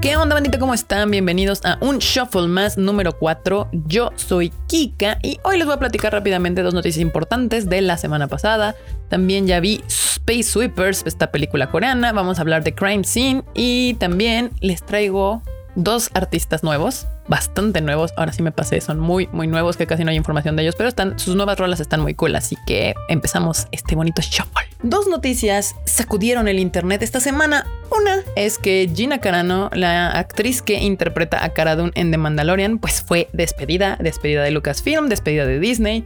¿Qué 0.00 0.16
onda, 0.16 0.34
bandita? 0.34 0.58
¿Cómo 0.58 0.72
están? 0.72 1.10
Bienvenidos 1.10 1.60
a 1.62 1.76
un 1.82 1.98
Shuffle 1.98 2.48
más 2.48 2.78
número 2.78 3.12
4. 3.18 3.68
Yo 3.84 4.12
soy 4.16 4.50
Kika 4.66 5.18
y 5.22 5.38
hoy 5.42 5.58
les 5.58 5.66
voy 5.66 5.74
a 5.74 5.78
platicar 5.78 6.10
rápidamente 6.14 6.62
dos 6.62 6.72
noticias 6.72 7.02
importantes 7.02 7.68
de 7.68 7.82
la 7.82 7.98
semana 7.98 8.26
pasada. 8.26 8.74
También 9.10 9.46
ya 9.46 9.60
vi 9.60 9.82
Space 9.88 10.44
Sweepers, 10.44 11.02
esta 11.04 11.30
película 11.30 11.70
coreana. 11.70 12.12
Vamos 12.12 12.38
a 12.38 12.40
hablar 12.40 12.64
de 12.64 12.74
Crime 12.74 13.04
Scene 13.04 13.44
y 13.52 13.92
también 13.98 14.52
les 14.60 14.82
traigo 14.82 15.42
dos 15.74 16.10
artistas 16.14 16.62
nuevos, 16.62 17.06
bastante 17.28 17.80
nuevos. 17.80 18.12
Ahora 18.16 18.32
sí 18.32 18.42
me 18.42 18.52
pasé, 18.52 18.80
son 18.80 18.98
muy, 18.98 19.28
muy 19.32 19.46
nuevos, 19.46 19.76
que 19.76 19.86
casi 19.86 20.04
no 20.04 20.10
hay 20.10 20.16
información 20.16 20.56
de 20.56 20.62
ellos, 20.62 20.74
pero 20.76 20.88
están, 20.88 21.18
sus 21.18 21.36
nuevas 21.36 21.58
rolas 21.58 21.80
están 21.80 22.00
muy 22.00 22.14
cool. 22.14 22.34
Así 22.36 22.56
que 22.66 22.94
empezamos 23.08 23.66
este 23.72 23.94
bonito 23.94 24.22
shuffle. 24.22 24.66
Dos 24.82 25.06
noticias 25.08 25.76
sacudieron 25.84 26.48
el 26.48 26.58
internet 26.58 27.02
esta 27.02 27.20
semana. 27.20 27.66
Una 27.90 28.22
es 28.36 28.58
que 28.58 28.90
Gina 28.94 29.18
Carano, 29.20 29.70
la 29.72 30.10
actriz 30.10 30.62
que 30.62 30.74
interpreta 30.80 31.44
a 31.44 31.50
Cara 31.50 31.76
Dune 31.76 31.92
en 31.94 32.10
The 32.10 32.18
Mandalorian, 32.18 32.78
pues 32.78 33.02
fue 33.02 33.28
despedida, 33.32 33.96
despedida 34.00 34.42
de 34.42 34.50
Lucasfilm, 34.50 35.08
despedida 35.08 35.46
de 35.46 35.58
Disney 35.60 36.04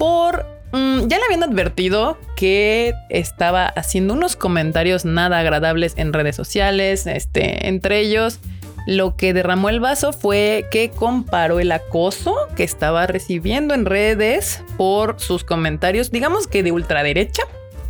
por 0.00 0.46
mm, 0.72 1.08
ya 1.08 1.18
le 1.18 1.24
habían 1.24 1.42
advertido 1.42 2.18
que 2.36 2.94
estaba 3.10 3.66
haciendo 3.66 4.14
unos 4.14 4.34
comentarios 4.34 5.04
nada 5.04 5.38
agradables 5.40 5.92
en 5.96 6.14
redes 6.14 6.36
sociales, 6.36 7.06
este, 7.06 7.68
entre 7.68 8.00
ellos 8.00 8.38
lo 8.86 9.16
que 9.16 9.32
derramó 9.32 9.68
el 9.68 9.80
vaso 9.80 10.12
fue 10.12 10.66
que 10.70 10.90
comparó 10.90 11.60
el 11.60 11.72
acoso 11.72 12.34
que 12.56 12.64
estaba 12.64 13.06
recibiendo 13.06 13.74
en 13.74 13.84
redes 13.84 14.62
por 14.76 15.20
sus 15.20 15.44
comentarios, 15.44 16.10
digamos 16.10 16.46
que 16.46 16.62
de 16.62 16.72
ultraderecha. 16.72 17.42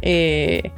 Eh, 0.03 0.71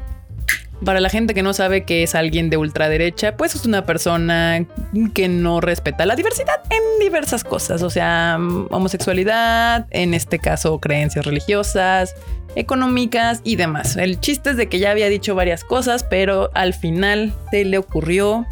para 0.85 1.01
la 1.01 1.09
gente 1.09 1.33
que 1.35 1.43
no 1.43 1.53
sabe 1.53 1.85
que 1.85 2.03
es 2.03 2.15
alguien 2.15 2.51
de 2.51 2.57
ultraderecha, 2.57 3.37
pues 3.37 3.55
es 3.55 3.67
una 3.67 3.87
persona 3.87 4.67
que 5.15 5.29
no 5.29 5.61
respeta 5.61 6.07
la 6.07 6.17
diversidad 6.17 6.61
en 6.71 6.83
diversas 7.01 7.45
cosas, 7.45 7.83
o 7.83 7.91
sea, 7.91 8.37
homosexualidad, 8.71 9.87
en 9.91 10.13
este 10.13 10.41
caso 10.41 10.81
creencias 10.81 11.25
religiosas, 11.25 12.17
económicas 12.57 13.41
y 13.45 13.57
demás. 13.57 13.97
El 13.97 14.21
chiste 14.21 14.51
es 14.51 14.57
de 14.57 14.69
que 14.69 14.79
ya 14.79 14.91
había 14.91 15.09
dicho 15.09 15.35
varias 15.35 15.65
cosas, 15.65 16.05
pero 16.05 16.51
al 16.55 16.75
final 16.75 17.33
se 17.51 17.65
le 17.65 17.79
ocurrió 17.79 18.47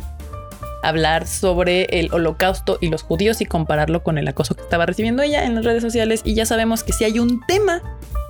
hablar 0.82 1.26
sobre 1.26 1.84
el 2.00 2.12
holocausto 2.12 2.78
y 2.80 2.88
los 2.88 3.02
judíos 3.02 3.40
y 3.40 3.46
compararlo 3.46 4.02
con 4.02 4.18
el 4.18 4.28
acoso 4.28 4.54
que 4.54 4.62
estaba 4.62 4.86
recibiendo 4.86 5.22
ella 5.22 5.44
en 5.44 5.54
las 5.54 5.64
redes 5.64 5.82
sociales. 5.82 6.22
Y 6.24 6.34
ya 6.34 6.46
sabemos 6.46 6.82
que 6.82 6.92
si 6.92 7.04
hay 7.04 7.18
un 7.18 7.40
tema, 7.46 7.82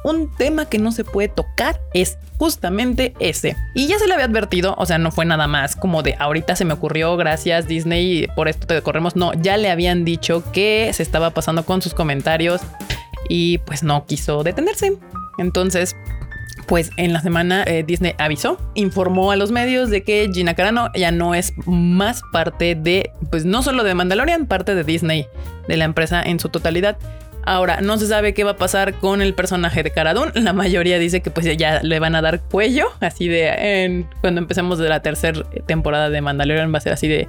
un 0.04 0.34
tema 0.36 0.66
que 0.66 0.78
no 0.78 0.92
se 0.92 1.04
puede 1.04 1.28
tocar 1.28 1.80
es 1.94 2.18
justamente 2.38 3.14
ese. 3.20 3.56
Y 3.74 3.86
ya 3.86 3.98
se 3.98 4.06
le 4.06 4.14
había 4.14 4.26
advertido, 4.26 4.74
o 4.78 4.86
sea, 4.86 4.98
no 4.98 5.10
fue 5.10 5.24
nada 5.24 5.46
más 5.46 5.76
como 5.76 6.02
de 6.02 6.16
ahorita 6.18 6.56
se 6.56 6.64
me 6.64 6.74
ocurrió, 6.74 7.16
gracias 7.16 7.68
Disney, 7.68 8.26
por 8.34 8.48
esto 8.48 8.66
te 8.66 8.80
corremos. 8.82 9.16
No, 9.16 9.32
ya 9.34 9.56
le 9.56 9.70
habían 9.70 10.04
dicho 10.04 10.42
que 10.52 10.90
se 10.94 11.02
estaba 11.02 11.30
pasando 11.30 11.64
con 11.64 11.82
sus 11.82 11.94
comentarios 11.94 12.60
y 13.28 13.58
pues 13.58 13.82
no 13.82 14.06
quiso 14.06 14.42
detenerse. 14.42 14.98
Entonces, 15.38 15.96
pues 16.66 16.90
en 16.96 17.12
la 17.12 17.20
semana 17.20 17.64
eh, 17.66 17.84
Disney 17.86 18.14
avisó, 18.18 18.58
informó 18.74 19.30
a 19.32 19.36
los 19.36 19.50
medios 19.50 19.90
de 19.90 20.02
que 20.02 20.30
Gina 20.32 20.54
Carano 20.54 20.90
ya 20.94 21.10
no 21.10 21.34
es 21.34 21.52
más 21.66 22.22
parte 22.32 22.74
de, 22.74 23.10
pues 23.30 23.44
no 23.44 23.62
solo 23.62 23.84
de 23.84 23.94
Mandalorian, 23.94 24.46
parte 24.46 24.74
de 24.74 24.84
Disney, 24.84 25.26
de 25.68 25.76
la 25.76 25.84
empresa 25.84 26.22
en 26.22 26.40
su 26.40 26.48
totalidad. 26.48 26.98
Ahora, 27.42 27.80
no 27.80 27.96
se 27.96 28.06
sabe 28.06 28.34
qué 28.34 28.44
va 28.44 28.52
a 28.52 28.56
pasar 28.56 28.94
con 28.94 29.22
el 29.22 29.34
personaje 29.34 29.82
de 29.82 29.90
Cara 29.90 30.14
La 30.34 30.52
mayoría 30.52 30.98
dice 30.98 31.22
que 31.22 31.30
pues 31.30 31.46
ya 31.56 31.82
le 31.82 31.98
van 31.98 32.14
a 32.14 32.22
dar 32.22 32.40
cuello, 32.40 32.88
así 33.00 33.28
de 33.28 34.06
cuando 34.20 34.40
empecemos 34.40 34.78
de 34.78 34.88
la 34.88 35.00
tercera 35.00 35.42
temporada 35.66 36.10
de 36.10 36.20
Mandalorian 36.20 36.72
va 36.72 36.78
a 36.78 36.82
ser 36.82 36.92
así 36.92 37.08
de 37.08 37.28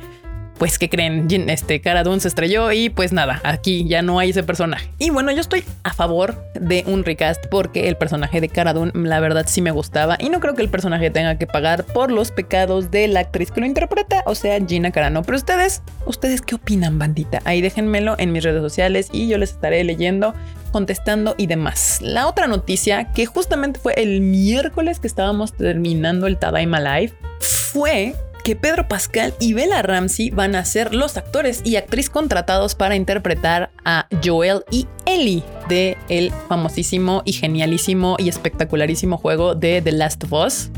pues, 0.62 0.78
¿qué 0.78 0.90
creen? 0.90 1.26
Este 1.50 1.82
Cara 1.82 2.04
Dune 2.04 2.20
se 2.20 2.28
estrelló 2.28 2.72
y 2.72 2.92
pues 2.92 3.12
nada, 3.14 3.42
aquí 3.44 3.84
ya 3.88 4.04
no 4.04 4.20
hay 4.20 4.30
ese 4.30 4.44
personaje. 4.44 4.92
Y 5.00 5.10
bueno, 5.10 5.32
yo 5.32 5.42
estoy 5.42 5.64
a 5.82 5.92
favor 5.92 6.36
de 6.54 6.84
un 6.86 7.04
recast 7.04 7.48
porque 7.48 7.88
el 7.88 7.98
personaje 7.98 8.40
de 8.42 8.48
Cara 8.48 8.72
Dune, 8.72 8.92
la 8.94 9.20
verdad, 9.20 9.48
sí 9.48 9.60
me 9.64 9.72
gustaba 9.72 10.18
y 10.20 10.30
no 10.30 10.40
creo 10.40 10.54
que 10.54 10.62
el 10.62 10.70
personaje 10.70 11.10
tenga 11.10 11.40
que 11.40 11.48
pagar 11.48 11.84
por 11.84 12.12
los 12.12 12.30
pecados 12.30 12.92
de 12.92 13.08
la 13.08 13.22
actriz 13.22 13.50
que 13.50 13.60
lo 13.60 13.66
interpreta, 13.66 14.22
o 14.28 14.36
sea, 14.36 14.64
Gina 14.64 14.92
Carano. 14.92 15.24
Pero 15.24 15.36
ustedes, 15.36 15.82
¿ustedes 16.06 16.44
qué 16.44 16.54
opinan, 16.54 17.00
bandita? 17.00 17.42
Ahí 17.44 17.62
déjenmelo 17.62 18.14
en 18.20 18.32
mis 18.32 18.44
redes 18.44 18.62
sociales 18.62 19.10
y 19.12 19.28
yo 19.28 19.40
les 19.40 19.54
estaré 19.54 19.84
leyendo 19.84 20.36
contestando 20.72 21.34
y 21.40 21.48
demás. 21.48 21.98
La 22.04 22.28
otra 22.28 22.46
noticia, 22.46 23.12
que 23.14 23.26
justamente 23.26 23.80
fue 23.80 23.96
el 23.98 24.22
miércoles 24.22 25.00
que 25.00 25.08
estábamos 25.08 25.54
terminando 25.54 26.28
el 26.28 26.38
Tadaima 26.38 26.80
Live, 26.80 27.14
fue 27.40 28.14
que 28.44 28.56
Pedro 28.56 28.88
Pascal 28.88 29.34
y 29.40 29.54
Bella 29.54 29.82
Ramsey 29.82 30.30
van 30.30 30.56
a 30.56 30.66
ser 30.66 30.94
los 30.94 31.18
actores 31.18 31.62
y 31.64 31.76
actriz 31.76 32.10
contratados 32.10 32.76
para 32.76 32.96
interpretar 32.96 33.72
a 33.86 34.08
Joel 34.24 34.64
y 34.72 34.88
Ellie 35.06 35.44
de 35.70 35.98
el 36.10 36.32
famosísimo 36.48 37.22
y 37.26 37.34
genialísimo 37.34 38.16
y 38.20 38.30
espectacularísimo 38.30 39.18
juego 39.18 39.56
de 39.56 39.82
The 39.82 39.92
Last 39.92 40.24
of 40.24 40.34
Us. 40.34 40.72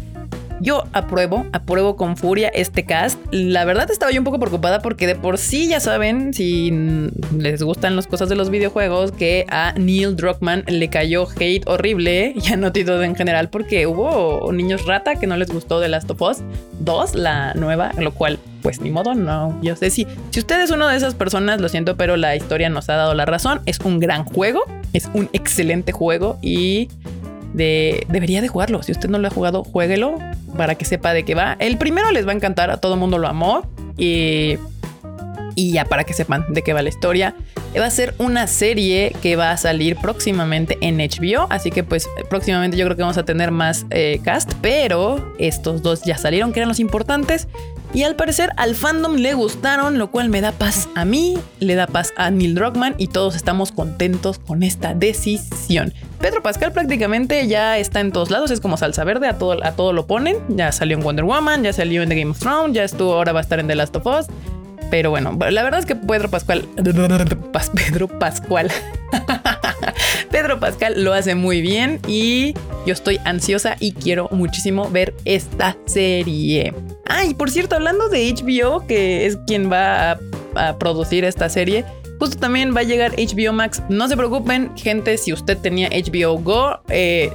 Yo 0.64 0.86
apruebo, 0.94 1.46
apruebo 1.52 1.98
con 1.98 2.16
furia 2.16 2.48
este 2.48 2.86
cast. 2.86 3.20
La 3.32 3.66
verdad 3.66 3.92
estaba 3.92 4.14
yo 4.14 4.22
un 4.22 4.24
poco 4.24 4.40
preocupada 4.40 4.82
porque 4.82 5.06
de 5.08 5.16
por 5.16 5.38
sí 5.38 5.68
ya 5.68 5.82
saben, 5.82 6.34
si 6.34 6.72
les 7.38 7.62
gustan 7.62 7.98
las 7.98 8.08
cosas 8.08 8.30
de 8.30 8.38
los 8.38 8.50
videojuegos, 8.50 9.12
que 9.12 9.46
a 9.50 9.74
Neil 9.74 10.16
Druckmann 10.16 10.64
le 10.68 10.88
cayó 10.88 11.28
hate 11.38 11.68
horrible 11.68 12.34
y 12.42 12.54
a 12.54 12.56
Naughty 12.56 12.86
en 12.88 13.14
general 13.14 13.50
porque 13.50 13.88
hubo 13.88 14.50
niños 14.54 14.86
rata 14.86 15.16
que 15.16 15.28
no 15.28 15.36
les 15.36 15.50
gustó 15.50 15.82
de 15.82 15.90
Last 15.90 16.10
of 16.10 16.22
Us 16.22 16.38
2, 16.80 17.16
la 17.16 17.54
nueva, 17.56 17.92
lo 17.98 18.14
cual 18.14 18.40
pues 18.62 18.80
ni 18.80 18.90
modo, 18.90 19.14
no. 19.14 19.60
Yo 19.62 19.76
sé 19.76 19.90
si, 19.90 20.08
si 20.32 20.40
usted 20.40 20.62
es 20.62 20.72
una 20.72 20.90
de 20.90 20.96
esas 20.96 21.14
personas, 21.14 21.60
lo 21.60 21.68
siento, 21.68 21.98
pero 21.98 22.16
la 22.16 22.38
historia 22.38 22.70
nos 22.70 22.90
ha 22.90 22.96
dado 22.96 23.14
la 23.14 23.26
razón. 23.26 23.60
Es 23.66 23.80
un 23.82 24.00
gran 24.00 24.24
juego, 24.24 24.62
es 24.94 25.10
un 25.14 25.30
excelente 25.34 25.92
juego 25.92 26.40
y 26.42 26.88
de, 27.54 28.06
debería 28.10 28.42
de 28.42 28.48
jugarlo. 28.48 28.84
Si 28.84 28.92
usted 28.92 29.10
no 29.10 29.20
lo 29.20 29.28
ha 29.28 29.32
jugado, 29.32 29.64
jueguelo 29.64 30.18
para 30.58 30.76
que 30.76 30.86
sepa 30.86 31.14
de 31.14 31.24
qué 31.24 31.36
va. 31.36 31.56
El 31.60 31.78
primero 31.78 32.12
les 32.12 32.28
va 32.28 32.32
a 32.32 32.36
encantar, 32.36 32.70
a 32.72 32.78
todo 32.78 32.96
mundo 32.98 33.18
lo 33.18 33.28
amó. 33.28 33.68
Y, 33.98 34.58
y 35.56 35.72
ya 35.72 35.86
para 35.86 36.04
que 36.04 36.14
sepan 36.14 36.46
de 36.50 36.62
qué 36.64 36.74
va 36.74 36.82
la 36.82 36.90
historia. 36.90 37.36
Va 37.78 37.86
a 37.86 37.92
ser 37.92 38.14
una 38.20 38.46
serie 38.46 39.16
que 39.22 39.36
va 39.36 39.52
a 39.52 39.58
salir 39.58 39.96
próximamente 39.98 40.78
en 40.82 40.98
HBO. 40.98 41.48
Así 41.50 41.72
que 41.72 41.84
pues 41.84 42.08
próximamente 42.30 42.78
yo 42.78 42.86
creo 42.86 42.96
que 42.96 43.02
vamos 43.02 43.18
a 43.18 43.26
tener 43.26 43.52
más 43.52 43.86
eh, 43.90 44.20
cast. 44.24 44.52
Pero 44.62 45.34
estos 45.40 45.82
dos 45.82 46.04
ya 46.04 46.18
salieron, 46.18 46.54
que 46.54 46.60
eran 46.60 46.70
los 46.70 46.80
importantes. 46.80 47.48
Y 47.94 48.04
al 48.04 48.16
parecer 48.16 48.50
al 48.58 48.74
fandom 48.74 49.16
le 49.18 49.36
gustaron, 49.36 50.00
lo 50.00 50.10
cual 50.10 50.30
me 50.30 50.42
da 50.42 50.52
paz 50.52 50.90
a 50.96 51.06
mí, 51.06 51.38
le 51.60 51.76
da 51.76 51.86
paz 51.86 52.12
a 52.18 52.32
Neil 52.32 52.56
Druckmann 52.56 52.96
y 52.98 53.08
todos 53.08 53.36
estamos 53.36 53.72
contentos 53.72 54.40
con 54.40 54.64
esta 54.64 54.96
decisión. 54.96 55.94
Pedro 56.20 56.42
Pascal 56.42 56.72
prácticamente 56.72 57.48
ya 57.48 57.78
está 57.78 58.00
en 58.00 58.12
todos 58.12 58.32
lados, 58.32 58.50
es 58.50 58.62
como 58.62 58.78
salsa 58.78 59.04
verde, 59.04 59.28
a 59.28 59.38
todo, 59.38 59.64
a 59.64 59.74
todo 59.74 59.94
lo 59.94 60.08
ponen. 60.08 60.38
Ya 60.50 60.72
salió 60.72 60.98
en 60.98 61.04
Wonder 61.04 61.26
Woman, 61.26 61.62
ya 61.64 61.72
salió 61.72 62.02
en 62.02 62.10
The 62.10 62.16
Game 62.16 62.32
of 62.32 62.40
Thrones, 62.40 62.76
ya 62.76 62.84
estuvo, 62.84 63.14
ahora 63.14 63.32
va 63.32 63.42
a 63.42 63.44
estar 63.44 63.60
en 63.60 63.68
The 63.68 63.76
Last 63.76 63.96
of 63.96 64.08
Us. 64.08 64.26
Pero 64.90 65.12
bueno, 65.12 65.38
la 65.50 65.64
verdad 65.64 65.80
es 65.80 65.86
que 65.86 65.96
Pedro 65.96 66.30
Pascual, 66.30 66.68
Pedro 66.76 68.08
Pascual, 68.20 68.72
Pedro 70.32 70.60
Pascal 70.60 71.04
lo 71.04 71.14
hace 71.14 71.36
muy 71.36 71.62
bien 71.62 72.00
y 72.08 72.56
yo 72.86 72.94
estoy 72.94 73.20
ansiosa 73.26 73.76
y 73.80 73.94
quiero 73.94 74.28
muchísimo 74.32 74.90
ver 74.90 75.14
esta 75.26 75.78
serie. 75.86 76.74
Ah, 77.08 77.26
y 77.26 77.34
por 77.34 77.50
cierto, 77.52 77.76
hablando 77.76 78.10
de 78.10 78.34
HBO, 78.34 78.86
que 78.86 79.26
es 79.26 79.38
quien 79.48 79.72
va 79.72 80.20
a, 80.56 80.78
producir 80.78 81.26
esta 81.26 81.50
serie, 81.50 81.86
justo 82.20 82.38
también 82.38 82.76
va 82.76 82.82
a 82.82 82.84
llegar 82.84 83.14
HBO 83.14 83.54
Max. 83.54 83.82
No 83.90 84.08
se 84.08 84.16
preocupen, 84.16 84.76
gente, 84.78 85.18
si 85.18 85.34
usted 85.34 85.58
tenía 85.58 85.90
HBO 85.90 86.38
Go, 86.40 86.80
eh, 86.90 87.32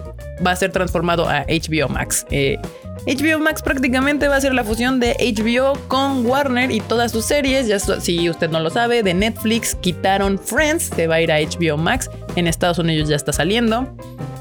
va 0.46 0.52
a 0.52 0.56
ser 0.56 0.72
transformado 0.72 1.28
a 1.28 1.44
HBO 1.44 1.88
Max. 1.88 2.26
HBO 2.30 2.30
eh, 2.30 3.38
Max 3.38 3.62
prácticamente 3.62 4.28
va 4.28 4.36
a 4.36 4.40
ser 4.40 4.54
la 4.54 4.64
fusión 4.64 5.00
de 5.00 5.16
HBO 5.18 5.78
con 5.88 6.24
Warner 6.24 6.70
y 6.70 6.80
todas 6.80 7.12
sus 7.12 7.24
series. 7.24 7.66
Ya 7.66 7.78
si 7.78 8.30
usted 8.30 8.50
no 8.50 8.60
lo 8.60 8.70
sabe, 8.70 9.02
de 9.02 9.14
Netflix 9.14 9.74
quitaron 9.74 10.38
Friends, 10.38 10.90
se 10.94 11.06
va 11.06 11.16
a 11.16 11.20
ir 11.20 11.32
a 11.32 11.38
HBO 11.40 11.76
Max. 11.76 12.10
En 12.36 12.46
Estados 12.46 12.78
Unidos 12.78 13.08
ya 13.08 13.16
está 13.16 13.32
saliendo. 13.32 13.88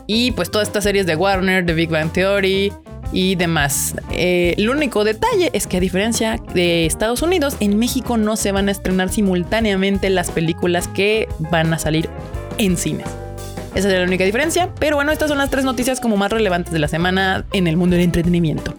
Y 0.07 0.31
pues 0.31 0.50
todas 0.50 0.69
estas 0.69 0.86
series 0.86 1.06
de 1.06 1.15
Warner, 1.15 1.65
de 1.65 1.74
Big 1.74 1.89
Bang 1.89 2.12
Theory, 2.12 2.71
y 3.12 3.36
demás. 3.36 3.95
Eh, 4.12 4.56
el 4.57 4.69
único 4.69 5.04
detalle 5.04 5.50
es 5.54 5.68
que 5.68 5.77
a 5.77 5.80
diferencia 5.80 6.42
de 6.54 6.86
Estados 6.86 7.21
Unidos, 7.21 7.56
en 7.59 7.77
México 7.77 8.18
no 8.18 8.36
se 8.36 8.51
van 8.51 8.69
a 8.69 8.71
estrenar 8.71 9.09
simultáneamente 9.09 10.09
las 10.09 10.31
películas 10.31 10.88
que 10.88 11.27
van 11.51 11.74
a 11.74 11.80
salir 11.80 12.09
en 12.57 12.77
cines. 12.77 13.07
Esa 13.75 13.89
es 13.89 13.94
la 13.94 14.04
única 14.04 14.24
diferencia, 14.24 14.69
pero 14.80 14.95
bueno, 14.95 15.12
estas 15.12 15.30
son 15.30 15.38
las 15.38 15.50
tres 15.50 15.63
noticias 15.63 16.00
como 16.00 16.18
más 16.18 16.31
relevantes 16.31 16.74
de 16.74 16.80
la 16.80 16.88
semana 16.88 17.45
en 17.54 17.68
el 17.68 17.77
mundo 17.77 17.95
del 17.95 18.06
entretenimiento. 18.06 18.74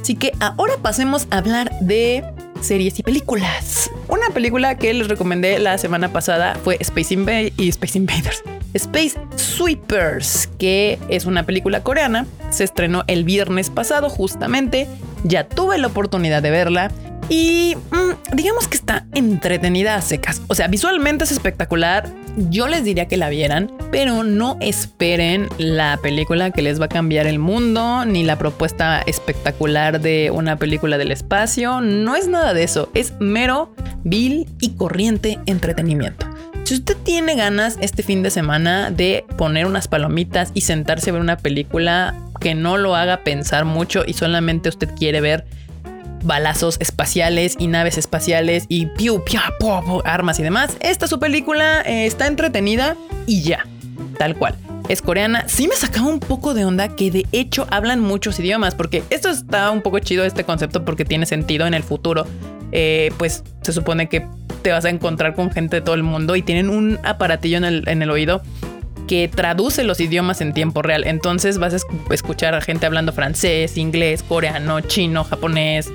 Así 0.00 0.16
que 0.16 0.32
ahora 0.40 0.74
pasemos 0.82 1.28
a 1.30 1.38
hablar 1.38 1.70
de 1.80 2.24
series 2.60 2.98
y 2.98 3.02
películas. 3.02 3.90
Una 4.08 4.28
película 4.30 4.76
que 4.76 4.92
les 4.92 5.08
recomendé 5.08 5.58
la 5.60 5.78
semana 5.78 6.12
pasada 6.12 6.56
fue 6.64 6.76
Space, 6.80 7.52
y 7.56 7.68
Space 7.68 7.96
Invaders. 7.96 8.42
Space 8.74 9.18
Sweepers, 9.36 10.48
que 10.58 10.98
es 11.08 11.26
una 11.26 11.44
película 11.44 11.82
coreana, 11.82 12.26
se 12.50 12.64
estrenó 12.64 13.04
el 13.06 13.24
viernes 13.24 13.70
pasado 13.70 14.08
justamente, 14.10 14.86
ya 15.24 15.48
tuve 15.48 15.78
la 15.78 15.88
oportunidad 15.88 16.42
de 16.42 16.50
verla 16.50 16.90
y 17.30 17.76
mm, 17.92 18.34
digamos 18.36 18.66
que 18.66 18.76
está 18.76 19.06
entretenida 19.14 19.94
a 19.94 20.02
secas. 20.02 20.42
O 20.48 20.54
sea, 20.54 20.66
visualmente 20.66 21.24
es 21.24 21.30
espectacular. 21.30 22.10
Yo 22.36 22.66
les 22.66 22.84
diría 22.84 23.06
que 23.06 23.16
la 23.16 23.28
vieran, 23.28 23.72
pero 23.92 24.24
no 24.24 24.56
esperen 24.60 25.48
la 25.58 25.98
película 26.02 26.50
que 26.50 26.62
les 26.62 26.80
va 26.80 26.86
a 26.86 26.88
cambiar 26.88 27.26
el 27.28 27.38
mundo, 27.38 28.04
ni 28.04 28.24
la 28.24 28.36
propuesta 28.36 29.00
espectacular 29.02 30.00
de 30.00 30.32
una 30.32 30.56
película 30.56 30.98
del 30.98 31.12
espacio. 31.12 31.80
No 31.80 32.16
es 32.16 32.26
nada 32.26 32.52
de 32.52 32.64
eso. 32.64 32.90
Es 32.94 33.14
mero, 33.20 33.72
vil 34.02 34.48
y 34.60 34.70
corriente 34.70 35.38
entretenimiento. 35.46 36.26
Si 36.70 36.76
usted 36.76 36.96
tiene 36.98 37.34
ganas 37.34 37.78
este 37.80 38.04
fin 38.04 38.22
de 38.22 38.30
semana 38.30 38.92
de 38.92 39.24
poner 39.36 39.66
unas 39.66 39.88
palomitas 39.88 40.52
y 40.54 40.60
sentarse 40.60 41.10
a 41.10 41.14
ver 41.14 41.20
una 41.20 41.36
película 41.36 42.14
que 42.40 42.54
no 42.54 42.78
lo 42.78 42.94
haga 42.94 43.24
pensar 43.24 43.64
mucho 43.64 44.04
y 44.06 44.12
solamente 44.12 44.68
usted 44.68 44.88
quiere 44.94 45.20
ver 45.20 45.46
balazos 46.22 46.76
espaciales 46.78 47.56
y 47.58 47.66
naves 47.66 47.98
espaciales 47.98 48.66
y 48.68 48.86
piu, 48.86 49.24
piu, 49.24 49.40
armas 50.04 50.38
y 50.38 50.44
demás. 50.44 50.76
Esta 50.78 51.08
su 51.08 51.18
película 51.18 51.82
eh, 51.82 52.06
está 52.06 52.28
entretenida 52.28 52.96
y 53.26 53.42
ya, 53.42 53.66
tal 54.16 54.36
cual. 54.36 54.54
Es 54.88 55.02
coreana. 55.02 55.48
Sí 55.48 55.66
me 55.66 55.74
sacaba 55.74 56.06
un 56.06 56.20
poco 56.20 56.54
de 56.54 56.64
onda 56.64 56.94
que 56.94 57.10
de 57.10 57.26
hecho 57.32 57.66
hablan 57.72 57.98
muchos 57.98 58.38
idiomas, 58.38 58.76
porque 58.76 59.02
esto 59.10 59.28
está 59.28 59.72
un 59.72 59.82
poco 59.82 59.98
chido 59.98 60.24
este 60.24 60.44
concepto 60.44 60.84
porque 60.84 61.04
tiene 61.04 61.26
sentido 61.26 61.66
en 61.66 61.74
el 61.74 61.82
futuro. 61.82 62.28
Eh, 62.70 63.10
pues 63.18 63.42
se 63.62 63.72
supone 63.72 64.08
que 64.08 64.24
te 64.60 64.70
vas 64.70 64.84
a 64.84 64.90
encontrar 64.90 65.34
con 65.34 65.50
gente 65.50 65.76
de 65.76 65.82
todo 65.82 65.94
el 65.94 66.02
mundo 66.02 66.36
y 66.36 66.42
tienen 66.42 66.70
un 66.70 66.98
aparatillo 67.02 67.58
en 67.58 67.64
el, 67.64 67.88
en 67.88 68.02
el 68.02 68.10
oído 68.10 68.42
que 69.06 69.26
traduce 69.28 69.82
los 69.82 69.98
idiomas 69.98 70.40
en 70.40 70.52
tiempo 70.52 70.82
real. 70.82 71.04
Entonces 71.04 71.58
vas 71.58 71.74
a 71.74 71.78
escuchar 72.14 72.54
a 72.54 72.60
gente 72.60 72.86
hablando 72.86 73.12
francés, 73.12 73.76
inglés, 73.76 74.22
coreano, 74.22 74.80
chino, 74.82 75.24
japonés 75.24 75.90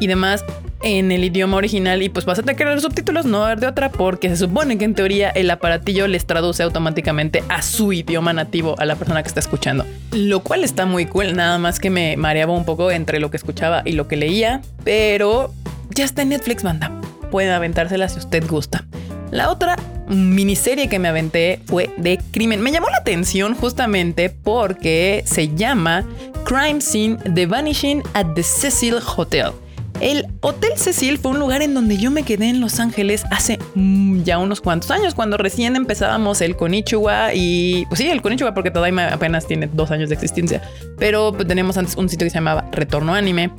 y 0.00 0.06
demás 0.06 0.44
en 0.82 1.10
el 1.10 1.24
idioma 1.24 1.56
original 1.56 2.02
y 2.02 2.08
pues 2.08 2.24
vas 2.24 2.38
a 2.38 2.42
tener 2.42 2.56
que 2.56 2.64
leer 2.64 2.80
subtítulos, 2.80 3.24
no 3.24 3.44
ver 3.44 3.58
de 3.58 3.66
otra, 3.66 3.90
porque 3.90 4.28
se 4.28 4.36
supone 4.36 4.78
que 4.78 4.84
en 4.84 4.94
teoría 4.94 5.30
el 5.30 5.50
aparatillo 5.50 6.06
les 6.06 6.26
traduce 6.26 6.62
automáticamente 6.62 7.42
a 7.48 7.62
su 7.62 7.92
idioma 7.92 8.32
nativo 8.32 8.74
a 8.78 8.84
la 8.84 8.96
persona 8.96 9.22
que 9.22 9.28
está 9.28 9.40
escuchando. 9.40 9.86
Lo 10.12 10.40
cual 10.40 10.64
está 10.64 10.86
muy 10.86 11.06
cool, 11.06 11.34
nada 11.34 11.58
más 11.58 11.80
que 11.80 11.90
me 11.90 12.16
mareaba 12.16 12.52
un 12.52 12.64
poco 12.64 12.90
entre 12.90 13.18
lo 13.18 13.30
que 13.30 13.36
escuchaba 13.36 13.82
y 13.84 13.92
lo 13.92 14.08
que 14.08 14.16
leía, 14.16 14.60
pero 14.84 15.52
ya 15.90 16.04
está 16.04 16.22
en 16.22 16.30
Netflix, 16.30 16.62
banda. 16.62 16.97
Puede 17.30 17.52
aventársela 17.52 18.08
si 18.08 18.18
usted 18.18 18.46
gusta. 18.46 18.84
La 19.30 19.50
otra 19.50 19.76
miniserie 20.08 20.88
que 20.88 20.98
me 20.98 21.08
aventé 21.08 21.60
fue 21.66 21.90
de 21.98 22.18
crimen. 22.30 22.62
Me 22.62 22.72
llamó 22.72 22.88
la 22.88 22.98
atención 22.98 23.54
justamente 23.54 24.30
porque 24.30 25.22
se 25.26 25.54
llama 25.54 26.04
Crime 26.44 26.80
Scene 26.80 27.18
The 27.34 27.46
Vanishing 27.46 28.02
at 28.14 28.26
the 28.34 28.42
Cecil 28.42 28.96
Hotel. 29.16 29.52
El 30.00 30.26
Hotel 30.42 30.72
Cecil 30.76 31.18
fue 31.18 31.32
un 31.32 31.40
lugar 31.40 31.60
en 31.60 31.74
donde 31.74 31.96
yo 31.96 32.12
me 32.12 32.22
quedé 32.22 32.48
en 32.48 32.60
Los 32.60 32.78
Ángeles 32.78 33.24
hace 33.32 33.58
mm, 33.74 34.22
ya 34.22 34.38
unos 34.38 34.60
cuantos 34.60 34.92
años, 34.92 35.14
cuando 35.14 35.36
recién 35.36 35.74
empezábamos 35.74 36.40
el 36.40 36.56
Konichiwa 36.56 37.34
y 37.34 37.84
pues 37.88 37.98
sí, 37.98 38.08
el 38.08 38.22
Konichiwa 38.22 38.54
porque 38.54 38.70
todavía 38.70 39.12
apenas 39.12 39.46
tiene 39.46 39.68
dos 39.72 39.90
años 39.90 40.08
de 40.08 40.14
existencia, 40.14 40.62
pero 40.98 41.32
pues, 41.32 41.48
teníamos 41.48 41.76
antes 41.78 41.96
un 41.96 42.08
sitio 42.08 42.26
que 42.26 42.30
se 42.30 42.36
llamaba 42.36 42.66
Retorno 42.70 43.12
Anime 43.12 43.50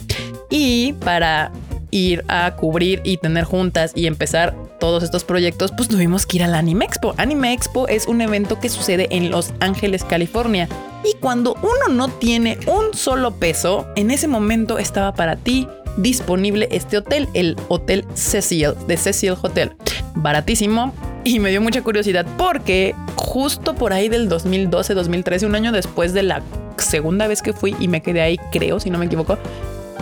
y 0.49 0.93
para 0.93 1.51
ir 1.91 2.23
a 2.27 2.55
cubrir 2.55 3.01
y 3.03 3.17
tener 3.17 3.43
juntas 3.43 3.91
y 3.95 4.07
empezar 4.07 4.55
todos 4.79 5.03
estos 5.03 5.23
proyectos, 5.23 5.71
pues 5.75 5.89
tuvimos 5.89 6.25
que 6.25 6.37
ir 6.37 6.43
al 6.43 6.55
Anime 6.55 6.85
Expo. 6.85 7.13
Anime 7.17 7.53
Expo 7.53 7.87
es 7.87 8.07
un 8.07 8.21
evento 8.21 8.59
que 8.59 8.69
sucede 8.69 9.07
en 9.11 9.31
Los 9.31 9.53
Ángeles, 9.59 10.03
California. 10.03 10.67
Y 11.03 11.17
cuando 11.19 11.55
uno 11.61 11.93
no 11.93 12.09
tiene 12.09 12.57
un 12.67 12.93
solo 12.93 13.31
peso, 13.31 13.87
en 13.95 14.11
ese 14.11 14.27
momento 14.27 14.79
estaba 14.79 15.13
para 15.13 15.35
ti 15.35 15.67
disponible 15.97 16.67
este 16.71 16.97
hotel, 16.97 17.27
el 17.33 17.55
Hotel 17.67 18.05
Cecil, 18.13 18.73
de 18.87 18.97
Cecil 18.97 19.35
Hotel. 19.41 19.73
Baratísimo. 20.15 20.93
Y 21.23 21.39
me 21.39 21.49
dio 21.49 21.61
mucha 21.61 21.81
curiosidad 21.81 22.25
porque 22.37 22.95
justo 23.15 23.75
por 23.75 23.91
ahí 23.91 24.07
del 24.07 24.29
2012, 24.29 24.93
2013, 24.93 25.45
un 25.45 25.55
año 25.55 25.71
después 25.71 26.13
de 26.13 26.23
la 26.23 26.41
segunda 26.77 27.27
vez 27.27 27.41
que 27.41 27.51
fui 27.51 27.75
y 27.79 27.89
me 27.89 28.01
quedé 28.01 28.21
ahí, 28.21 28.39
creo, 28.51 28.79
si 28.79 28.89
no 28.89 28.97
me 28.97 29.05
equivoco, 29.05 29.37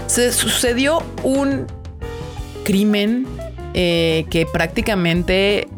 se 0.06 0.32
sucedió 0.32 1.04
un 1.24 1.66
crimen 2.68 3.26
eh, 3.74 4.26
que 4.30 4.46
prácticamente 4.46 5.70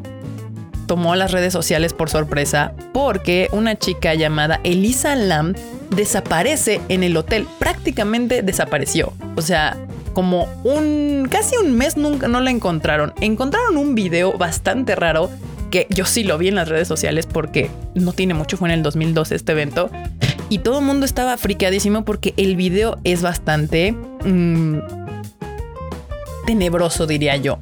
tomó 0.87 1.15
las 1.15 1.31
redes 1.31 1.53
sociales 1.53 1.93
por 1.93 2.09
sorpresa 2.09 2.73
porque 2.93 3.47
una 3.51 3.77
chica 3.77 4.15
llamada 4.15 4.59
Elisa 4.63 5.15
Lam 5.15 5.53
desaparece 5.91 6.81
en 6.89 7.03
el 7.03 7.15
hotel, 7.15 7.45
prácticamente 7.59 8.41
desapareció. 8.41 9.13
O 9.35 9.43
sea, 9.43 9.77
como 10.13 10.47
un 10.63 11.27
casi 11.29 11.57
un 11.57 11.77
mes 11.77 11.95
nunca 11.95 12.27
no 12.27 12.41
la 12.41 12.49
encontraron. 12.49 13.13
Encontraron 13.21 13.77
un 13.77 13.93
video 13.93 14.35
bastante 14.35 14.95
raro 14.95 15.29
que 15.69 15.85
yo 15.91 16.05
sí 16.05 16.23
lo 16.23 16.39
vi 16.39 16.47
en 16.47 16.55
las 16.55 16.69
redes 16.69 16.87
sociales 16.87 17.27
porque 17.27 17.69
no 17.93 18.13
tiene 18.13 18.33
mucho, 18.33 18.57
fue 18.57 18.69
en 18.69 18.73
el 18.73 18.81
2012 18.81 19.35
este 19.35 19.51
evento. 19.51 19.91
Y 20.49 20.57
todo 20.59 20.79
el 20.79 20.85
mundo 20.85 21.05
estaba 21.05 21.37
friqueadísimo 21.37 22.03
porque 22.03 22.33
el 22.35 22.55
video 22.55 22.97
es 23.03 23.21
bastante 23.21 23.91
mm, 23.91 24.98
tenebroso, 26.49 27.05
diría 27.05 27.35
yo. 27.35 27.59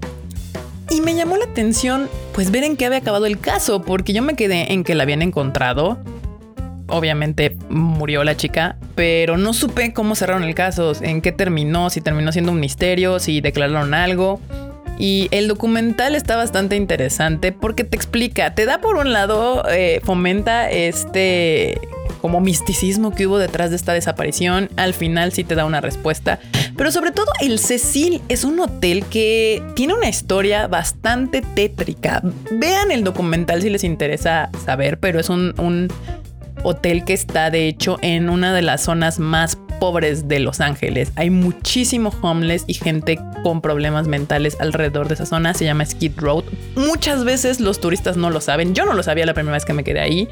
Y 0.90 1.02
me 1.02 1.14
llamó 1.14 1.36
la 1.36 1.44
atención, 1.44 2.08
pues 2.32 2.52
ver 2.52 2.64
en 2.64 2.78
qué 2.78 2.86
había 2.86 3.00
acabado 3.00 3.26
el 3.26 3.38
caso, 3.38 3.82
porque 3.82 4.14
yo 4.14 4.24
me 4.24 4.36
quedé 4.36 4.72
en 4.72 4.86
que 4.86 4.96
la 4.96 5.04
habían 5.04 5.22
encontrado. 5.22 5.98
Obviamente 6.88 7.58
murió 7.68 8.24
la 8.24 8.38
chica, 8.38 8.78
pero 8.96 9.36
no 9.36 9.52
supe 9.52 9.92
cómo 9.92 10.16
cerraron 10.16 10.46
el 10.46 10.56
caso, 10.56 10.94
en 11.02 11.22
qué 11.22 11.34
terminó, 11.34 11.90
si 11.90 12.00
terminó 12.00 12.32
siendo 12.32 12.54
un 12.54 12.62
misterio, 12.62 13.20
si 13.20 13.42
declararon 13.42 13.94
algo. 13.94 14.40
Y 14.98 15.28
el 15.32 15.50
documental 15.50 16.16
está 16.16 16.38
bastante 16.38 16.78
interesante 16.78 17.52
porque 17.52 17.84
te 17.84 17.98
explica, 17.98 18.56
te 18.56 18.66
da 18.66 18.80
por 18.80 18.96
un 18.96 19.12
lado, 19.12 19.66
eh, 19.70 20.00
fomenta 20.02 20.72
este 20.72 21.78
como 22.22 22.40
misticismo 22.40 23.12
que 23.12 23.28
hubo 23.28 23.38
detrás 23.38 23.70
de 23.70 23.76
esta 23.76 23.92
desaparición. 23.92 24.70
Al 24.78 24.94
final 24.94 25.34
sí 25.34 25.44
te 25.44 25.56
da 25.56 25.66
una 25.66 25.82
respuesta. 25.82 26.40
Pero 26.78 26.92
sobre 26.92 27.12
todo 27.12 27.32
el 27.42 27.58
Cecil 27.58 28.22
es 28.30 28.44
un 28.44 28.60
hotel 28.60 29.04
que 29.06 29.64
tiene 29.76 29.96
una 29.96 30.08
historia 30.08 30.68
bastante 30.68 31.42
tétrica. 31.42 32.22
Vean 32.52 32.92
el 32.92 33.04
documental 33.04 33.64
si 33.64 33.72
les 33.72 33.84
interesa 33.84 34.50
saber, 34.64 35.00
pero 35.00 35.20
es 35.20 35.30
un, 35.30 35.90
hotel 36.64 37.06
que 37.06 37.14
está 37.14 37.50
de 37.52 37.68
hecho 37.68 37.98
en 38.02 38.30
una 38.30 38.54
de 38.54 38.62
las 38.62 38.84
zonas 38.84 39.20
más 39.20 39.58
pobres 39.80 40.28
de 40.28 40.40
Los 40.40 40.60
Ángeles. 40.60 41.12
Hay 41.16 41.30
muchísimo 41.30 42.12
homeless 42.22 42.64
y 42.68 42.74
gente 42.74 43.20
con 43.44 43.62
problemas 43.62 44.08
mentales 44.08 44.58
alrededor 44.60 45.08
de 45.08 45.14
esa 45.16 45.26
zona. 45.26 45.54
Se 45.54 45.66
llama 45.66 45.86
Skid 45.86 46.14
Road. 46.18 46.46
Muchas 46.76 47.24
veces 47.24 47.60
los 47.60 47.80
turistas 47.80 48.18
no 48.18 48.30
lo 48.30 48.42
saben. 48.42 48.74
Yo 48.74 48.86
no 48.86 48.94
lo 48.94 49.04
sabía 49.04 49.26
la 49.26 49.34
primera 49.34 49.54
vez 49.54 49.66
que 49.66 49.74
me 49.74 49.84
quedé 49.84 50.00
ahí 50.00 50.28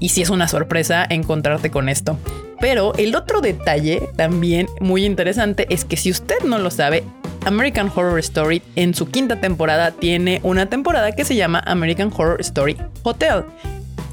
y 0.00 0.10
sí 0.10 0.22
es 0.22 0.30
una 0.30 0.48
sorpresa 0.48 1.06
encontrarte 1.08 1.70
con 1.70 1.88
esto. 1.88 2.18
Pero 2.60 2.92
el 2.94 3.14
otro 3.14 3.40
detalle 3.40 4.08
también 4.16 4.66
muy 4.80 5.04
interesante 5.04 5.66
es 5.70 5.84
que 5.84 5.96
si 5.96 6.10
usted 6.10 6.40
no 6.44 6.58
lo 6.58 6.70
sabe, 6.70 7.04
American 7.44 7.90
Horror 7.94 8.18
Story 8.18 8.62
en 8.76 8.94
su 8.94 9.08
quinta 9.08 9.40
temporada 9.40 9.92
tiene 9.92 10.40
una 10.42 10.66
temporada 10.66 11.12
que 11.12 11.24
se 11.24 11.36
llama 11.36 11.62
American 11.66 12.12
Horror 12.14 12.40
Story 12.40 12.76
Hotel. 13.02 13.44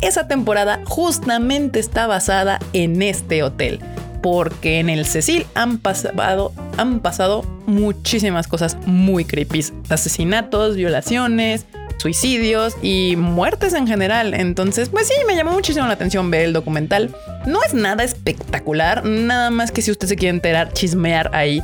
Esa 0.01 0.27
temporada 0.27 0.81
justamente 0.85 1.79
está 1.79 2.05
basada 2.05 2.59
en 2.73 3.01
este 3.01 3.43
hotel, 3.43 3.79
porque 4.21 4.79
en 4.79 4.89
el 4.89 5.05
Cecil 5.05 5.47
han 5.55 5.79
pasado, 5.79 6.53
han 6.77 6.99
pasado 6.99 7.43
muchísimas 7.65 8.47
cosas 8.47 8.77
muy 8.85 9.25
creepy. 9.25 9.65
Asesinatos, 9.89 10.75
violaciones, 10.75 11.65
suicidios 11.97 12.75
y 12.81 13.15
muertes 13.17 13.73
en 13.73 13.87
general. 13.87 14.33
Entonces, 14.33 14.89
pues 14.89 15.07
sí, 15.07 15.15
me 15.27 15.35
llamó 15.35 15.51
muchísimo 15.51 15.87
la 15.87 15.93
atención 15.93 16.29
ver 16.29 16.41
el 16.41 16.53
documental. 16.53 17.15
No 17.45 17.63
es 17.63 17.73
nada 17.73 18.03
espectacular, 18.03 19.05
nada 19.05 19.49
más 19.51 19.71
que 19.71 19.81
si 19.81 19.91
usted 19.91 20.07
se 20.07 20.15
quiere 20.15 20.35
enterar, 20.35 20.73
chismear 20.73 21.29
ahí 21.33 21.61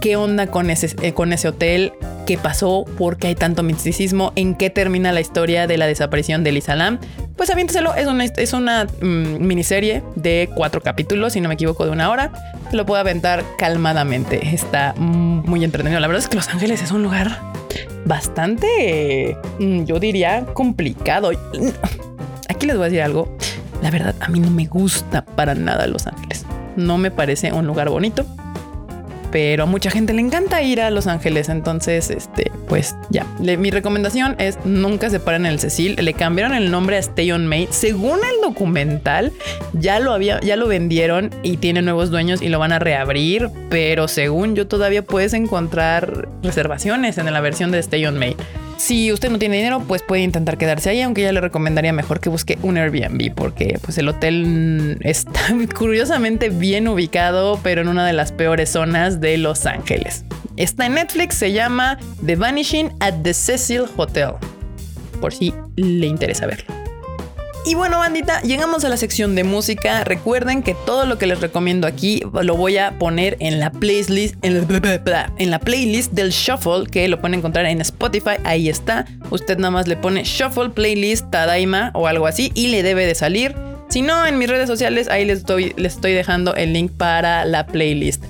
qué 0.00 0.16
onda 0.16 0.48
con 0.48 0.70
ese, 0.70 0.94
eh, 1.02 1.14
con 1.14 1.32
ese 1.32 1.48
hotel, 1.48 1.92
qué 2.26 2.36
pasó, 2.36 2.84
por 2.98 3.16
qué 3.16 3.28
hay 3.28 3.34
tanto 3.34 3.62
misticismo, 3.62 4.32
en 4.36 4.54
qué 4.54 4.70
termina 4.70 5.12
la 5.12 5.20
historia 5.20 5.66
de 5.66 5.78
la 5.78 5.86
desaparición 5.86 6.44
de 6.44 6.52
Lisa 6.52 6.74
Lam. 6.74 6.98
Pues 7.36 7.50
aviénteselo, 7.50 7.94
es 7.94 8.06
una, 8.06 8.24
es 8.24 8.52
una 8.52 8.84
mm, 8.84 9.38
miniserie 9.46 10.02
de 10.14 10.50
cuatro 10.54 10.82
capítulos, 10.82 11.32
si 11.32 11.40
no 11.40 11.48
me 11.48 11.54
equivoco, 11.54 11.84
de 11.84 11.90
una 11.90 12.10
hora. 12.10 12.32
Lo 12.72 12.84
puedo 12.84 13.00
aventar 13.00 13.44
calmadamente, 13.56 14.54
está 14.54 14.94
muy 14.96 15.64
entretenido. 15.64 16.00
La 16.00 16.06
verdad 16.06 16.22
es 16.22 16.28
que 16.28 16.36
Los 16.36 16.48
Ángeles 16.48 16.82
es 16.82 16.90
un 16.90 17.02
lugar 17.02 17.40
bastante, 18.04 19.38
mm, 19.58 19.84
yo 19.84 19.98
diría, 20.00 20.44
complicado. 20.52 21.30
Aquí 22.48 22.66
les 22.66 22.76
voy 22.76 22.84
a 22.84 22.88
decir 22.90 23.02
algo. 23.02 23.33
La 23.84 23.90
verdad, 23.90 24.14
a 24.20 24.28
mí 24.28 24.40
no 24.40 24.50
me 24.50 24.64
gusta 24.64 25.26
para 25.26 25.54
nada 25.54 25.86
Los 25.86 26.06
Ángeles. 26.06 26.46
No 26.74 26.96
me 26.96 27.10
parece 27.10 27.52
un 27.52 27.66
lugar 27.66 27.90
bonito. 27.90 28.24
pero 29.30 29.64
a 29.64 29.66
mucha 29.66 29.90
gente 29.90 30.14
le 30.14 30.22
encanta 30.22 30.62
ir 30.62 30.80
a 30.80 30.90
Los 30.90 31.06
Ángeles. 31.06 31.50
Entonces, 31.50 32.08
este, 32.08 32.50
pues 32.66 32.96
ya. 33.10 33.26
mi 33.40 33.70
recomendación 33.70 34.36
es 34.38 34.56
nunca 34.64 35.10
se 35.10 35.20
paren 35.20 35.44
en 35.44 35.52
el 35.52 35.60
Cecil. 35.60 35.96
Le 35.96 36.14
cambiaron 36.14 36.54
el 36.54 36.70
nombre 36.70 36.96
a 36.96 37.00
Stay 37.00 37.30
on 37.30 37.46
Main. 37.46 37.68
Según 37.70 38.20
el 38.20 38.40
documental, 38.40 39.32
ya 39.74 40.00
lo 40.00 40.12
había, 40.12 40.40
ya 40.40 40.56
lo 40.56 40.66
vendieron 40.66 41.28
y 41.42 41.58
tiene 41.58 41.82
nuevos 41.82 42.10
dueños 42.10 42.40
y 42.40 42.48
lo 42.48 42.58
van 42.58 42.72
a 42.72 42.78
reabrir. 42.78 43.50
Pero 43.68 44.08
según 44.08 44.54
yo, 44.54 44.66
todavía 44.66 45.02
puedes 45.02 45.34
encontrar 45.34 46.28
reservaciones 46.42 47.18
en 47.18 47.30
la 47.30 47.40
versión 47.42 47.70
de 47.70 47.80
Stay 47.80 48.06
on 48.06 48.18
Main. 48.18 48.36
Si 48.76 49.12
usted 49.12 49.30
no 49.30 49.38
tiene 49.38 49.56
dinero, 49.56 49.82
pues 49.86 50.02
puede 50.02 50.22
intentar 50.22 50.58
quedarse 50.58 50.90
ahí, 50.90 51.00
aunque 51.00 51.22
ya 51.22 51.32
le 51.32 51.40
recomendaría 51.40 51.92
mejor 51.92 52.20
que 52.20 52.28
busque 52.28 52.58
un 52.62 52.76
Airbnb, 52.76 53.34
porque 53.34 53.78
pues 53.80 53.98
el 53.98 54.08
hotel 54.08 54.98
está 55.02 55.40
curiosamente 55.76 56.48
bien 56.50 56.88
ubicado, 56.88 57.60
pero 57.62 57.80
en 57.82 57.88
una 57.88 58.06
de 58.06 58.12
las 58.12 58.32
peores 58.32 58.70
zonas 58.70 59.20
de 59.20 59.38
Los 59.38 59.66
Ángeles. 59.66 60.24
Está 60.56 60.86
en 60.86 60.94
Netflix, 60.94 61.36
se 61.36 61.52
llama 61.52 61.98
The 62.24 62.36
Vanishing 62.36 62.92
at 63.00 63.14
the 63.22 63.34
Cecil 63.34 63.84
Hotel, 63.96 64.32
por 65.20 65.32
si 65.32 65.52
le 65.76 66.06
interesa 66.06 66.46
verlo. 66.46 66.83
Y 67.66 67.74
bueno, 67.74 67.98
bandita, 67.98 68.42
llegamos 68.42 68.84
a 68.84 68.90
la 68.90 68.98
sección 68.98 69.34
de 69.34 69.42
música. 69.42 70.04
Recuerden 70.04 70.62
que 70.62 70.74
todo 70.84 71.06
lo 71.06 71.16
que 71.16 71.26
les 71.26 71.40
recomiendo 71.40 71.86
aquí 71.86 72.22
lo 72.42 72.56
voy 72.56 72.76
a 72.76 72.98
poner 72.98 73.38
en 73.40 73.58
la 73.58 73.70
playlist, 73.70 74.34
en 74.42 75.50
la, 75.50 75.58
playlist 75.58 76.12
del 76.12 76.30
Shuffle, 76.30 76.86
que 76.90 77.08
lo 77.08 77.20
pueden 77.20 77.38
encontrar 77.38 77.64
en 77.64 77.80
Spotify. 77.80 78.36
Ahí 78.44 78.68
está. 78.68 79.06
Usted 79.30 79.56
nada 79.56 79.70
más 79.70 79.88
le 79.88 79.96
pone 79.96 80.24
Shuffle 80.24 80.70
Playlist 80.70 81.30
Tadaima 81.30 81.90
o 81.94 82.06
algo 82.06 82.26
así 82.26 82.52
y 82.54 82.68
le 82.68 82.82
debe 82.82 83.06
de 83.06 83.14
salir. 83.14 83.56
Si 83.88 84.02
no, 84.02 84.26
en 84.26 84.36
mis 84.36 84.50
redes 84.50 84.68
sociales, 84.68 85.08
ahí 85.08 85.24
les 85.24 85.38
estoy, 85.38 85.72
les 85.78 85.94
estoy 85.94 86.12
dejando 86.12 86.54
el 86.56 86.74
link 86.74 86.92
para 86.92 87.46
la 87.46 87.66
playlist. 87.66 88.22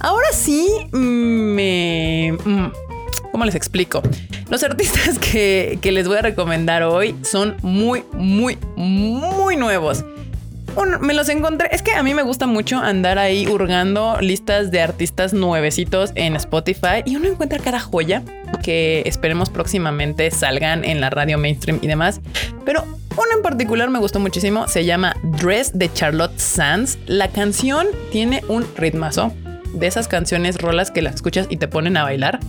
Ahora 0.00 0.28
sí, 0.32 0.68
mm, 0.90 0.96
me... 0.96 2.38
¿Cómo 3.32 3.44
les 3.44 3.54
explico? 3.54 4.02
Los 4.50 4.64
artistas 4.64 5.18
que, 5.32 5.78
les 5.82 6.08
voy 6.08 6.18
a 6.18 6.22
recomendar 6.22 6.82
hoy 6.82 7.14
son 7.22 7.56
muy, 7.62 8.04
muy, 8.12 8.58
muy 8.76 9.56
nuevos. 9.56 10.04
me 11.00 11.14
los 11.14 11.28
encontré. 11.28 11.68
Es 11.72 11.82
que 11.82 11.92
a 11.92 12.02
mí 12.02 12.14
me 12.14 12.22
gusta 12.22 12.46
mucho 12.46 12.78
andar 12.78 13.18
ahí 13.18 13.46
hurgando 13.46 14.20
listas 14.20 14.70
de 14.70 14.82
artistas 14.82 15.32
nuevecitos 15.32 16.12
en 16.14 16.36
Spotify 16.36 17.02
y 17.04 17.16
uno 17.16 17.28
encuentra 17.28 17.58
cada 17.58 17.80
joya 17.80 18.22
que 18.62 19.02
esperemos 19.06 19.50
próximamente 19.50 20.30
salgan 20.30 20.84
en 20.84 21.00
la 21.00 21.10
radio 21.10 21.38
mainstream 21.38 21.78
y 21.82 21.86
demás. 21.86 22.20
Pero 22.64 22.84
uno 23.12 23.36
en 23.36 23.42
particular 23.42 23.90
me 23.90 23.98
gustó 23.98 24.18
muchísimo. 24.18 24.66
Se 24.68 24.84
llama 24.84 25.14
Dress 25.22 25.72
de 25.74 25.92
Charlotte 25.92 26.38
Sands. 26.38 26.98
La 27.06 27.28
canción 27.28 27.86
tiene 28.10 28.42
un 28.48 28.66
ritmazo 28.76 29.32
de 29.74 29.86
esas 29.86 30.08
canciones 30.08 30.60
rolas 30.60 30.90
que 30.90 31.02
las 31.02 31.16
escuchas 31.16 31.46
y 31.50 31.56
te 31.56 31.68
ponen 31.68 31.96
a 31.96 32.02
bailar. 32.02 32.40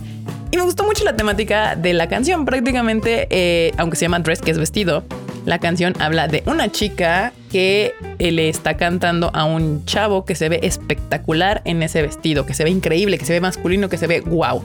Y 0.52 0.58
me 0.58 0.64
gustó 0.64 0.84
mucho 0.84 1.02
la 1.04 1.16
temática 1.16 1.76
de 1.76 1.94
la 1.94 2.10
canción. 2.10 2.44
Prácticamente, 2.44 3.26
eh, 3.30 3.72
aunque 3.78 3.96
se 3.96 4.04
llama 4.04 4.18
Dress, 4.18 4.42
que 4.42 4.50
es 4.50 4.58
vestido, 4.58 5.02
la 5.46 5.58
canción 5.58 5.94
habla 5.98 6.28
de 6.28 6.42
una 6.44 6.70
chica 6.70 7.32
que 7.50 7.94
eh, 8.18 8.30
le 8.32 8.50
está 8.50 8.76
cantando 8.76 9.30
a 9.32 9.46
un 9.46 9.86
chavo 9.86 10.26
que 10.26 10.34
se 10.34 10.50
ve 10.50 10.60
espectacular 10.62 11.62
en 11.64 11.82
ese 11.82 12.02
vestido, 12.02 12.44
que 12.44 12.52
se 12.52 12.64
ve 12.64 12.70
increíble, 12.70 13.16
que 13.16 13.24
se 13.24 13.32
ve 13.32 13.40
masculino, 13.40 13.88
que 13.88 13.96
se 13.96 14.06
ve 14.06 14.20
wow. 14.20 14.62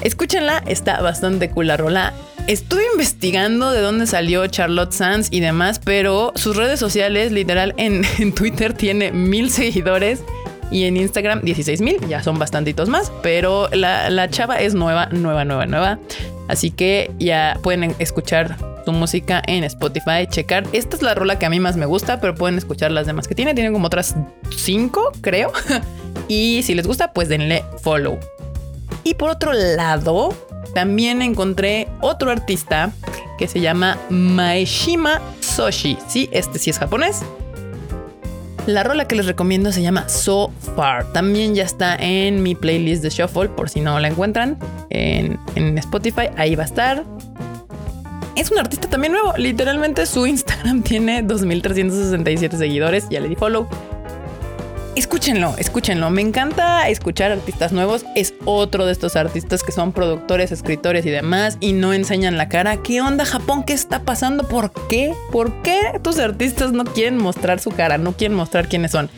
Escúchenla, 0.00 0.62
está 0.66 1.02
bastante 1.02 1.50
cool 1.50 1.66
la 1.66 1.76
rola. 1.76 2.14
Estuve 2.46 2.84
investigando 2.94 3.72
de 3.72 3.82
dónde 3.82 4.06
salió 4.06 4.46
Charlotte 4.46 4.92
Sands 4.92 5.28
y 5.30 5.40
demás, 5.40 5.82
pero 5.84 6.32
sus 6.34 6.56
redes 6.56 6.80
sociales, 6.80 7.30
literal, 7.30 7.74
en, 7.76 8.06
en 8.18 8.34
Twitter 8.34 8.72
tiene 8.72 9.12
mil 9.12 9.50
seguidores 9.50 10.22
y 10.74 10.86
en 10.86 10.96
Instagram 10.96 11.42
16 11.42 11.80
mil, 11.82 12.00
ya 12.08 12.20
son 12.20 12.36
bastantitos 12.36 12.88
más, 12.88 13.12
pero 13.22 13.68
la, 13.70 14.28
chava 14.28 14.56
es 14.56 14.74
nueva, 14.74 15.06
nueva, 15.12 15.44
nueva, 15.44 15.66
nueva. 15.66 16.00
Así 16.48 16.72
que 16.72 17.12
ya 17.20 17.60
pueden 17.62 17.94
escuchar 18.00 18.56
su 18.84 18.90
música 18.90 19.40
en 19.46 19.62
Spotify, 19.62 20.26
checar. 20.28 20.64
Esta 20.72 20.96
es 20.96 21.02
la 21.02 21.14
rola 21.14 21.38
que 21.38 21.46
a 21.46 21.50
mí 21.50 21.60
más 21.60 21.76
me 21.76 21.86
gusta, 21.86 22.20
pero 22.20 22.34
pueden 22.34 22.58
escuchar 22.58 22.90
las 22.90 23.06
demás 23.06 23.28
que 23.28 23.36
tiene. 23.36 23.54
Tienen 23.54 23.72
como 23.72 23.86
otras 23.86 24.16
cinco, 24.50 25.12
creo. 25.20 25.52
y 26.26 26.64
si 26.64 26.74
les 26.74 26.88
gusta, 26.88 27.12
pues 27.12 27.28
denle 27.28 27.64
follow. 27.80 28.18
Y 29.04 29.14
por 29.14 29.30
otro 29.30 29.52
lado, 29.52 30.34
también 30.74 31.22
encontré 31.22 31.86
otro 32.00 32.32
artista 32.32 32.90
que 33.38 33.46
se 33.46 33.60
llama 33.60 33.96
Maeshima 34.10 35.22
Soshi. 35.38 35.98
Sí, 36.08 36.28
este 36.32 36.58
sí 36.58 36.70
es 36.70 36.80
japonés. 36.80 37.22
La 38.66 38.82
rola 38.82 39.06
que 39.06 39.14
les 39.14 39.26
recomiendo 39.26 39.72
se 39.72 39.82
llama 39.82 40.08
So 40.08 40.50
Far. 40.74 41.12
También 41.12 41.54
ya 41.54 41.64
está 41.64 41.96
en 41.96 42.42
mi 42.42 42.54
playlist 42.54 43.02
de 43.02 43.10
Shuffle 43.10 43.50
por 43.50 43.68
si 43.68 43.80
no 43.80 44.00
la 44.00 44.08
encuentran 44.08 44.58
en, 44.88 45.38
Spotify. 45.78 46.28
Ahí 46.36 46.54
va 46.54 46.62
a 46.62 46.66
estar. 46.66 47.04
Es 48.36 48.50
un 48.50 48.58
artista 48.58 48.88
también 48.88 49.12
nuevo. 49.12 49.34
Literalmente 49.36 50.06
su 50.06 50.26
Instagram 50.26 50.82
tiene 50.84 51.22
2.367 51.22 52.56
seguidores. 52.56 53.06
Ya 53.10 53.20
le 53.20 53.28
di 53.28 53.36
follow. 53.36 53.68
Escúchenlo, 54.96 55.56
escúchenlo. 55.58 56.08
Me 56.10 56.22
encanta 56.22 56.88
escuchar 56.88 57.32
artistas 57.32 57.72
nuevos. 57.72 58.06
Es 58.14 58.32
otro 58.44 58.86
de 58.86 58.92
estos 58.92 59.16
artistas 59.16 59.64
que 59.64 59.72
son 59.72 59.92
productores, 59.92 60.52
escritores 60.52 61.04
y 61.04 61.10
demás 61.10 61.56
y 61.58 61.72
no 61.72 61.92
enseñan 61.92 62.36
la 62.36 62.48
cara. 62.48 62.76
¿Qué 62.76 63.00
onda 63.00 63.24
Japón? 63.24 63.64
¿Qué 63.64 63.72
está 63.72 64.02
pasando? 64.02 64.46
¿Por 64.46 64.70
qué? 64.88 65.12
¿Por 65.32 65.62
qué 65.62 65.98
tus 66.00 66.20
artistas 66.20 66.70
no 66.70 66.84
quieren 66.84 67.18
mostrar 67.18 67.58
su 67.58 67.70
cara? 67.70 67.98
No 67.98 68.12
quieren 68.12 68.36
mostrar 68.36 68.68
quiénes 68.68 68.92
son. 68.92 69.10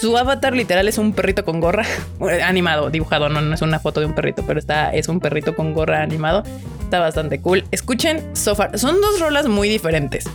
Su 0.00 0.18
avatar 0.18 0.56
literal 0.56 0.88
es 0.88 0.98
un 0.98 1.12
perrito 1.12 1.44
con 1.44 1.60
gorra 1.60 1.86
animado, 2.44 2.90
dibujado. 2.90 3.28
No, 3.28 3.40
no 3.40 3.54
es 3.54 3.62
una 3.62 3.78
foto 3.78 4.00
de 4.00 4.06
un 4.06 4.16
perrito, 4.16 4.42
pero 4.44 4.58
está, 4.58 4.90
es 4.90 5.08
un 5.08 5.20
perrito 5.20 5.54
con 5.54 5.72
gorra 5.72 6.02
animado. 6.02 6.42
Está 6.82 6.98
bastante 6.98 7.40
cool. 7.40 7.64
Escuchen 7.70 8.34
So 8.34 8.56
Far. 8.56 8.76
Son 8.76 9.00
dos 9.00 9.20
rolas 9.20 9.46
muy 9.46 9.68
diferentes. 9.68 10.28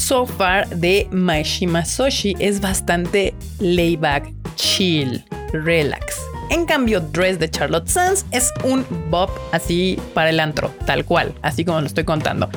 So 0.00 0.24
Far 0.24 0.66
de 0.70 1.06
Maishima 1.12 1.84
Soshi 1.84 2.34
es 2.40 2.58
bastante 2.60 3.34
layback, 3.58 4.32
chill, 4.56 5.22
relax. 5.52 6.16
En 6.48 6.64
cambio, 6.64 7.00
Dress 7.00 7.38
de 7.38 7.50
Charlotte 7.50 7.86
Sands 7.86 8.24
es 8.30 8.50
un 8.64 8.84
bop 9.10 9.30
así 9.52 9.98
para 10.14 10.30
el 10.30 10.40
antro, 10.40 10.74
tal 10.86 11.04
cual, 11.04 11.34
así 11.42 11.66
como 11.66 11.82
lo 11.82 11.86
estoy 11.86 12.04
contando. 12.04 12.48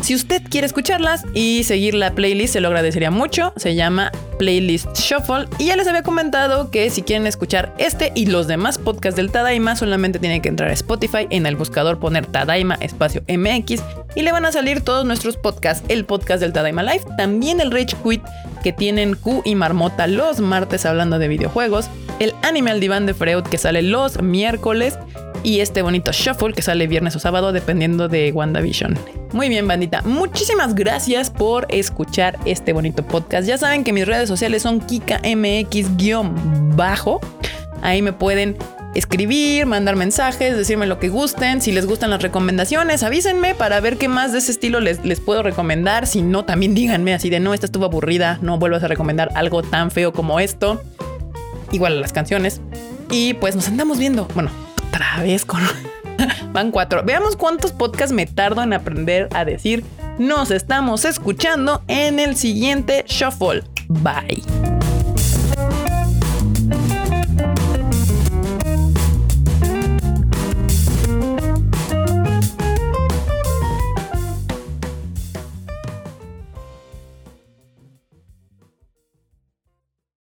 Si 0.00 0.14
usted 0.14 0.42
quiere 0.48 0.68
escucharlas 0.68 1.24
y 1.34 1.64
seguir 1.64 1.94
la 1.94 2.14
playlist, 2.14 2.52
se 2.52 2.60
lo 2.60 2.68
agradecería 2.68 3.10
mucho. 3.10 3.52
Se 3.56 3.74
llama 3.74 4.12
Playlist 4.38 4.96
Shuffle. 4.96 5.46
Y 5.58 5.66
ya 5.66 5.76
les 5.76 5.86
había 5.86 6.02
comentado 6.02 6.70
que 6.70 6.90
si 6.90 7.02
quieren 7.02 7.26
escuchar 7.26 7.74
este 7.78 8.12
y 8.14 8.26
los 8.26 8.46
demás 8.46 8.78
podcasts 8.78 9.16
del 9.16 9.30
Tadaima, 9.30 9.76
solamente 9.76 10.18
tienen 10.18 10.42
que 10.42 10.48
entrar 10.48 10.70
a 10.70 10.72
Spotify, 10.72 11.26
en 11.30 11.46
el 11.46 11.56
buscador 11.56 11.98
poner 11.98 12.26
Tadaima 12.26 12.76
espacio 12.76 13.22
MX 13.28 13.82
y 14.14 14.22
le 14.22 14.32
van 14.32 14.46
a 14.46 14.52
salir 14.52 14.80
todos 14.80 15.04
nuestros 15.04 15.36
podcasts. 15.36 15.84
El 15.88 16.04
podcast 16.04 16.40
del 16.40 16.52
Tadaima 16.52 16.82
Live, 16.82 17.04
también 17.16 17.60
el 17.60 17.70
Rage 17.70 17.96
Quit 18.02 18.22
que 18.62 18.72
tienen 18.72 19.14
Q 19.14 19.42
y 19.44 19.54
Marmota 19.54 20.06
los 20.06 20.40
martes 20.40 20.86
hablando 20.86 21.18
de 21.18 21.28
videojuegos, 21.28 21.88
el 22.18 22.34
Anime 22.42 22.70
al 22.70 22.80
Diván 22.80 23.06
de 23.06 23.14
Freud 23.14 23.44
que 23.44 23.58
sale 23.58 23.82
los 23.82 24.22
miércoles 24.22 24.98
y 25.42 25.60
este 25.60 25.82
bonito 25.82 26.12
shuffle 26.12 26.52
que 26.52 26.62
sale 26.62 26.86
viernes 26.86 27.14
o 27.14 27.18
sábado 27.18 27.52
dependiendo 27.52 28.08
de 28.08 28.32
WandaVision. 28.32 28.98
Muy 29.32 29.48
bien, 29.48 29.66
bandita. 29.66 30.02
Muchísimas 30.02 30.74
gracias 30.74 31.30
por 31.30 31.66
escuchar 31.68 32.38
este 32.44 32.72
bonito 32.72 33.02
podcast. 33.02 33.46
Ya 33.46 33.58
saben 33.58 33.84
que 33.84 33.92
mis 33.92 34.06
redes 34.06 34.28
sociales 34.28 34.62
son 34.62 34.80
KikaMX-bajo. 34.80 37.20
Ahí 37.82 38.02
me 38.02 38.12
pueden 38.12 38.56
escribir, 38.94 39.66
mandar 39.66 39.96
mensajes, 39.96 40.56
decirme 40.56 40.86
lo 40.86 40.98
que 40.98 41.08
gusten. 41.08 41.60
Si 41.60 41.72
les 41.72 41.86
gustan 41.86 42.10
las 42.10 42.22
recomendaciones, 42.22 43.02
avísenme 43.02 43.54
para 43.54 43.80
ver 43.80 43.98
qué 43.98 44.08
más 44.08 44.32
de 44.32 44.38
ese 44.38 44.52
estilo 44.52 44.80
les, 44.80 45.04
les 45.04 45.20
puedo 45.20 45.42
recomendar. 45.42 46.06
Si 46.06 46.22
no, 46.22 46.44
también 46.44 46.74
díganme 46.74 47.12
así 47.12 47.28
de 47.28 47.40
no, 47.40 47.52
esta 47.52 47.66
estuvo 47.66 47.84
aburrida, 47.84 48.38
no 48.42 48.58
vuelvas 48.58 48.84
a 48.84 48.88
recomendar 48.88 49.30
algo 49.34 49.62
tan 49.62 49.90
feo 49.90 50.12
como 50.12 50.40
esto. 50.40 50.82
Igual 51.72 51.98
a 51.98 52.00
las 52.00 52.12
canciones. 52.12 52.60
Y 53.10 53.34
pues 53.34 53.54
nos 53.54 53.68
andamos 53.68 53.98
viendo. 53.98 54.26
Bueno, 54.34 54.50
otra 54.88 55.22
vez 55.22 55.44
con... 55.44 55.60
Van 56.52 56.70
cuatro. 56.70 57.02
Veamos 57.04 57.36
cuántos 57.36 57.72
podcasts 57.72 58.14
me 58.14 58.26
tardo 58.26 58.62
en 58.62 58.72
aprender 58.72 59.28
a 59.34 59.44
decir. 59.44 59.84
Nos 60.18 60.50
estamos 60.50 61.04
escuchando 61.04 61.82
en 61.88 62.18
el 62.18 62.36
siguiente 62.36 63.04
Shuffle. 63.06 63.62
Bye. 63.88 64.75